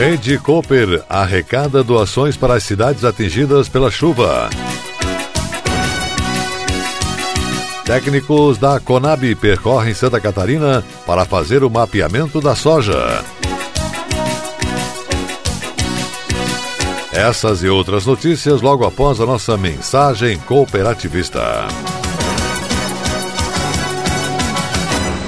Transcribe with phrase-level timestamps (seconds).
[0.00, 4.48] Rede Cooper arrecada doações para as cidades atingidas pela chuva.
[7.84, 13.22] Técnicos da Conab percorrem Santa Catarina para fazer o mapeamento da soja.
[17.12, 21.68] Essas e outras notícias logo após a nossa mensagem cooperativista.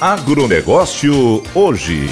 [0.00, 2.08] Agronegócio hoje.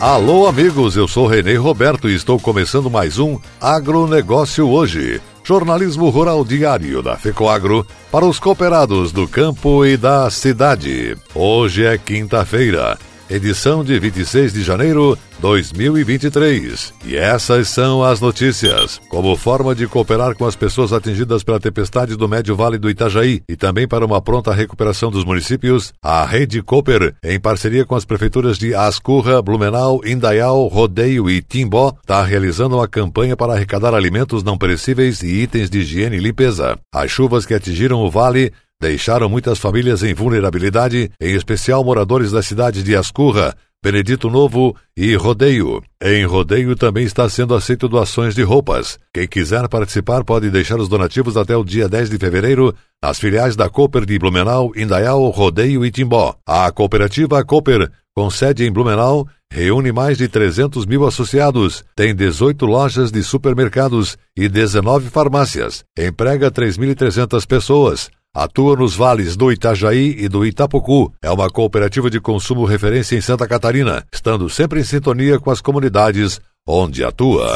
[0.00, 5.20] Alô, amigos, eu sou Renê Roberto e estou começando mais um Agronegócio hoje.
[5.44, 11.14] Jornalismo Rural Diário da FECOAGRO para os cooperados do campo e da cidade.
[11.34, 12.98] Hoje é quinta-feira,
[13.30, 16.92] edição de 26 de janeiro 2023.
[17.04, 19.00] E essas são as notícias.
[19.08, 23.42] Como forma de cooperar com as pessoas atingidas pela tempestade do Médio Vale do Itajaí
[23.48, 28.04] e também para uma pronta recuperação dos municípios, a Rede Cooper, em parceria com as
[28.04, 34.42] prefeituras de Ascurra, Blumenau, Indaial, Rodeio e Timbó, está realizando uma campanha para arrecadar alimentos
[34.42, 36.78] não perecíveis e itens de higiene e limpeza.
[36.92, 42.42] As chuvas que atingiram o vale deixaram muitas famílias em vulnerabilidade, em especial moradores da
[42.42, 45.82] cidade de Ascurra, Benedito Novo e Rodeio.
[46.02, 48.98] Em Rodeio também está sendo aceito doações de roupas.
[49.12, 53.56] Quem quiser participar pode deixar os donativos até o dia 10 de fevereiro nas filiais
[53.56, 56.36] da Cooper de Blumenau, Indaial, Rodeio e Timbó.
[56.46, 62.66] A cooperativa Cooper, com sede em Blumenau, reúne mais de 300 mil associados, tem 18
[62.66, 70.28] lojas de supermercados e 19 farmácias, emprega 3.300 pessoas, Atua nos vales do Itajaí e
[70.28, 71.12] do Itapocu.
[71.20, 75.60] É uma cooperativa de consumo referência em Santa Catarina, estando sempre em sintonia com as
[75.60, 77.50] comunidades onde atua.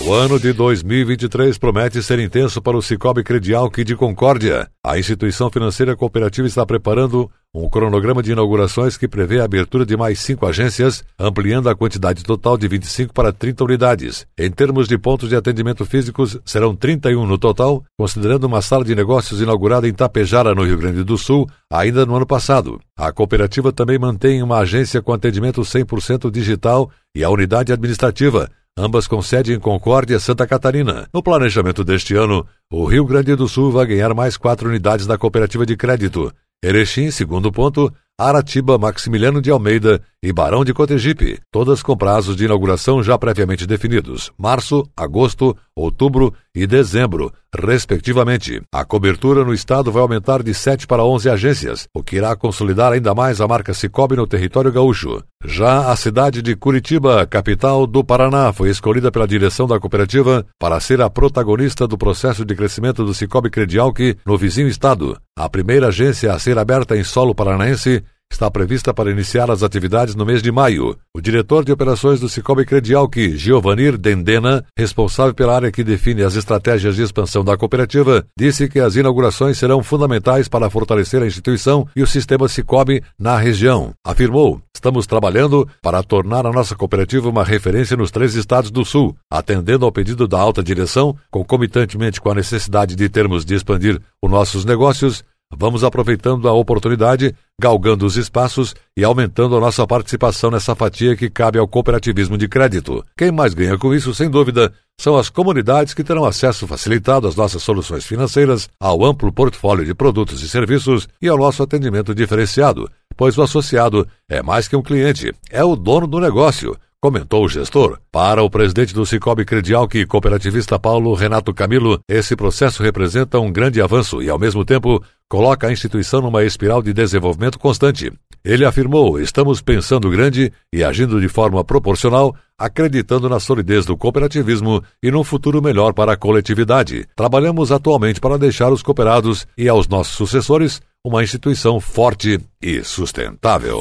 [0.00, 4.68] O ano de 2023 promete ser intenso para o Cicobi Credialc de Concórdia.
[4.84, 9.96] A instituição financeira cooperativa está preparando um cronograma de inaugurações que prevê a abertura de
[9.96, 14.24] mais cinco agências, ampliando a quantidade total de 25 para 30 unidades.
[14.38, 18.94] Em termos de pontos de atendimento físicos, serão 31 no total, considerando uma sala de
[18.94, 22.78] negócios inaugurada em Tapejara, no Rio Grande do Sul, ainda no ano passado.
[22.96, 28.48] A cooperativa também mantém uma agência com atendimento 100% digital e a unidade administrativa,
[28.78, 31.08] ambas com sede em Concórdia, Santa Catarina.
[31.12, 35.18] No planejamento deste ano, o Rio Grande do Sul vai ganhar mais quatro unidades da
[35.18, 36.32] cooperativa de crédito.
[36.62, 42.46] Erechim, segundo ponto, Aratiba, Maximiliano de Almeida e Barão de Cotegipe, todas com prazos de
[42.46, 48.60] inauguração já previamente definidos, março, agosto, outubro e dezembro, respectivamente.
[48.72, 52.92] A cobertura no estado vai aumentar de 7 para 11 agências, o que irá consolidar
[52.92, 55.22] ainda mais a marca Cicobi no território gaúcho.
[55.44, 60.80] Já a cidade de Curitiba, capital do Paraná, foi escolhida pela direção da cooperativa para
[60.80, 65.16] ser a protagonista do processo de crescimento do Cicobi Credialc no vizinho estado.
[65.38, 70.14] A primeira agência a ser aberta em solo paranaense está prevista para iniciar as atividades
[70.14, 70.96] no mês de maio.
[71.14, 76.36] O diretor de operações do Cicobi Credialc, Giovanir Dendena, responsável pela área que define as
[76.36, 81.86] estratégias de expansão da cooperativa, disse que as inaugurações serão fundamentais para fortalecer a instituição
[81.96, 83.92] e o sistema Cicobi na região.
[84.04, 89.16] Afirmou: Estamos trabalhando para tornar a nossa cooperativa uma referência nos três estados do Sul,
[89.28, 94.30] atendendo ao pedido da alta direção, concomitantemente com a necessidade de termos de expandir os
[94.30, 95.24] nossos negócios
[95.56, 101.30] vamos aproveitando a oportunidade, galgando os espaços e aumentando a nossa participação nessa fatia que
[101.30, 103.04] cabe ao cooperativismo de crédito.
[103.16, 107.36] Quem mais ganha com isso, sem dúvida, são as comunidades que terão acesso facilitado às
[107.36, 112.90] nossas soluções financeiras, ao amplo portfólio de produtos e serviços e ao nosso atendimento diferenciado,
[113.16, 117.48] pois o associado é mais que um cliente, é o dono do negócio comentou o
[117.48, 117.98] gestor.
[118.10, 123.52] Para o presidente do Cicobi Credial, que cooperativista Paulo Renato Camilo, esse processo representa um
[123.52, 128.12] grande avanço e, ao mesmo tempo, coloca a instituição numa espiral de desenvolvimento constante.
[128.44, 134.82] Ele afirmou: estamos pensando grande e agindo de forma proporcional, acreditando na solidez do cooperativismo
[135.02, 137.06] e num futuro melhor para a coletividade.
[137.14, 143.78] Trabalhamos atualmente para deixar os cooperados e aos nossos sucessores uma instituição forte e sustentável.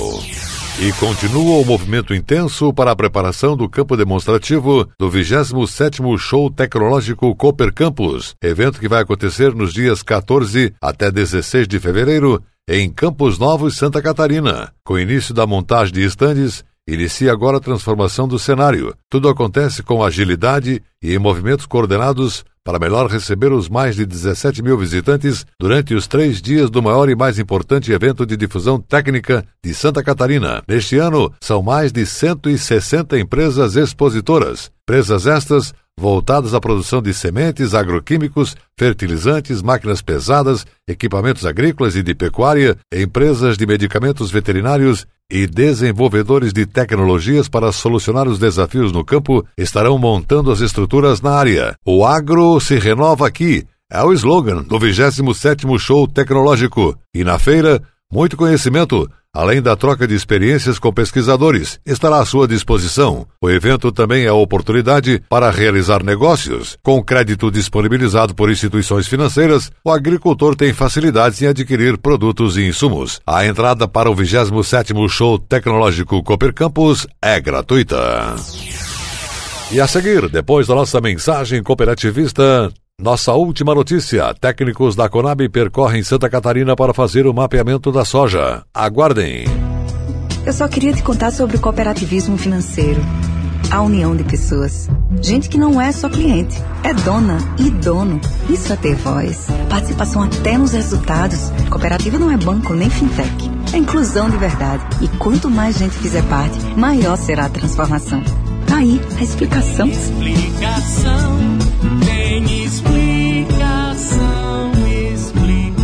[0.80, 7.36] E continua o movimento intenso para a preparação do campo demonstrativo do 27º Show Tecnológico
[7.36, 13.40] Cooper Campus, evento que vai acontecer nos dias 14 até 16 de fevereiro em Campos
[13.40, 18.96] Novos, Santa Catarina, com início da montagem de estandes Inicia agora a transformação do cenário.
[19.10, 24.62] Tudo acontece com agilidade e em movimentos coordenados para melhor receber os mais de 17
[24.62, 29.46] mil visitantes durante os três dias do maior e mais importante evento de difusão técnica
[29.64, 30.62] de Santa Catarina.
[30.68, 34.70] Neste ano, são mais de 160 empresas expositoras.
[34.84, 42.14] Empresas estas voltadas à produção de sementes, agroquímicos, fertilizantes, máquinas pesadas, equipamentos agrícolas e de
[42.14, 49.46] pecuária, empresas de medicamentos veterinários e desenvolvedores de tecnologias para solucionar os desafios no campo
[49.58, 51.76] estarão montando as estruturas na área.
[51.86, 53.66] O agro se renova aqui.
[53.92, 56.98] É o slogan do 27º Show Tecnológico.
[57.14, 57.82] E na feira,
[58.12, 63.28] muito conhecimento, além da troca de experiências com pesquisadores, estará à sua disposição.
[63.40, 66.76] O evento também é a oportunidade para realizar negócios.
[66.82, 73.22] Com crédito disponibilizado por instituições financeiras, o agricultor tem facilidades em adquirir produtos e insumos.
[73.28, 78.36] A entrada para o 27º Show Tecnológico Cooper Campus é gratuita.
[79.72, 86.02] E a seguir, depois da nossa mensagem cooperativista, nossa última notícia: técnicos da Conab percorrem
[86.02, 88.64] Santa Catarina para fazer o mapeamento da soja.
[88.74, 89.46] Aguardem.
[90.44, 93.00] Eu só queria te contar sobre o cooperativismo financeiro.
[93.70, 94.90] A união de pessoas.
[95.22, 98.20] Gente que não é só cliente, é dona e dono.
[98.50, 99.46] Isso é ter voz.
[99.70, 101.52] Participação até nos resultados.
[101.70, 103.52] Cooperativa não é banco nem fintech.
[103.74, 104.84] É inclusão de verdade.
[105.02, 108.24] E quanto mais gente fizer parte, maior será a transformação.
[108.66, 109.88] Tá aí a explicação.
[109.88, 111.38] Explicação.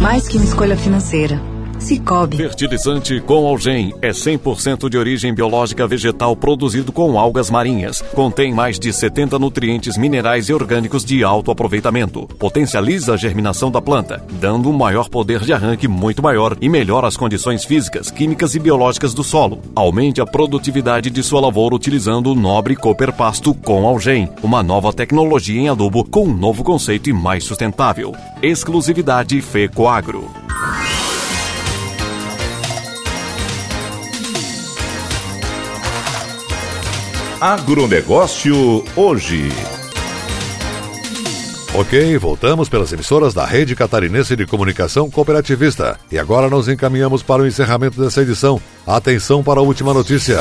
[0.01, 1.52] Mais que uma escolha financeira
[1.83, 2.37] Cicobi.
[2.37, 8.01] Fertilizante com Algem é 100% de origem biológica vegetal produzido com algas marinhas.
[8.13, 12.25] Contém mais de 70 nutrientes minerais e orgânicos de alto aproveitamento.
[12.39, 17.05] Potencializa a germinação da planta, dando um maior poder de arranque muito maior e melhora
[17.07, 19.59] as condições físicas, químicas e biológicas do solo.
[19.75, 24.93] Aumente a produtividade de sua lavoura utilizando o nobre Cooper Pasto com Algem, uma nova
[24.93, 28.15] tecnologia em adubo com um novo conceito e mais sustentável.
[28.41, 30.42] Exclusividade FECOAGRO.
[37.43, 39.49] Agronegócio hoje.
[41.75, 45.99] Ok, voltamos pelas emissoras da Rede Catarinense de Comunicação Cooperativista.
[46.09, 48.61] E agora nos encaminhamos para o encerramento dessa edição.
[48.87, 50.39] Atenção para a última notícia.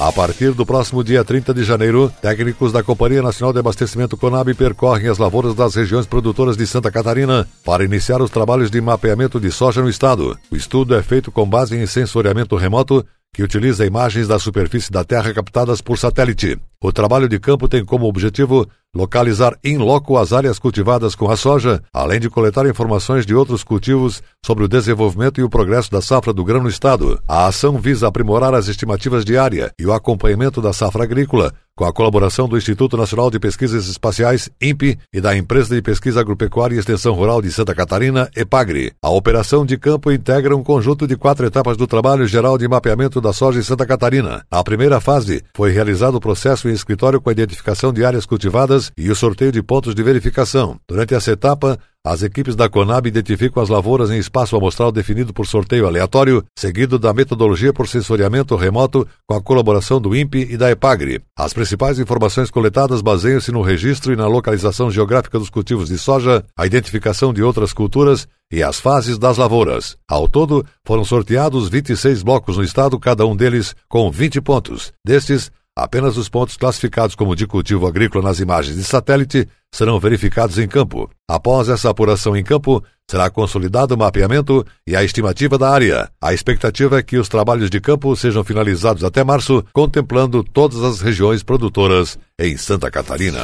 [0.00, 4.54] A partir do próximo dia 30 de janeiro, técnicos da Companhia Nacional de Abastecimento Conab
[4.54, 9.38] percorrem as lavouras das regiões produtoras de Santa Catarina para iniciar os trabalhos de mapeamento
[9.38, 10.38] de soja no estado.
[10.50, 15.04] O estudo é feito com base em sensoriamento remoto que utiliza imagens da superfície da
[15.04, 16.58] Terra captadas por satélite.
[16.82, 21.36] O trabalho de campo tem como objetivo localizar em loco as áreas cultivadas com a
[21.36, 26.00] soja, além de coletar informações de outros cultivos sobre o desenvolvimento e o progresso da
[26.00, 27.20] safra do grão no estado.
[27.28, 31.84] A ação visa aprimorar as estimativas de área e o acompanhamento da safra agrícola, com
[31.84, 36.74] a colaboração do Instituto Nacional de Pesquisas Espaciais, INPE, e da Empresa de Pesquisa Agropecuária
[36.74, 38.92] e Extensão Rural de Santa Catarina, EPAGRE.
[39.02, 43.20] A operação de campo integra um conjunto de quatro etapas do trabalho geral de mapeamento
[43.20, 44.42] da soja em Santa Catarina.
[44.50, 48.90] A primeira fase foi realizado o processo em escritório com a identificação de áreas cultivadas
[48.96, 50.80] e o sorteio de pontos de verificação.
[50.88, 55.44] Durante essa etapa, as equipes da Conab identificam as lavouras em espaço amostral definido por
[55.44, 60.70] sorteio aleatório, seguido da metodologia por sensoriamento remoto com a colaboração do INPE e da
[60.70, 61.20] EPAGRE.
[61.36, 66.44] As principais informações coletadas baseiam-se no registro e na localização geográfica dos cultivos de soja,
[66.56, 69.96] a identificação de outras culturas e as fases das lavouras.
[70.08, 74.92] Ao todo, foram sorteados 26 blocos no estado, cada um deles com 20 pontos.
[75.04, 80.58] Destes, Apenas os pontos classificados como de cultivo agrícola nas imagens de satélite serão verificados
[80.58, 81.10] em campo.
[81.28, 86.08] Após essa apuração em campo, será consolidado o mapeamento e a estimativa da área.
[86.18, 91.02] A expectativa é que os trabalhos de campo sejam finalizados até março, contemplando todas as
[91.02, 93.42] regiões produtoras em Santa Catarina.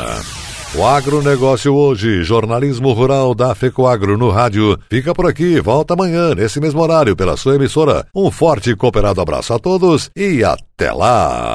[0.74, 6.60] O agronegócio hoje, jornalismo rural da FECOAGRO no rádio, fica por aqui, volta amanhã, nesse
[6.60, 8.06] mesmo horário, pela sua emissora.
[8.16, 11.54] Um forte e cooperado abraço a todos e até lá!